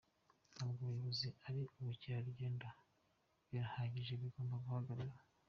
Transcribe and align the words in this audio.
Ntabwo 0.53 0.77
ubuyobozi 0.83 1.27
ari 1.47 1.59
ubukerarugendo, 1.79 2.67
birahagije, 3.47 4.13
bigomba 4.21 4.55
guhagarara”. 4.63 5.15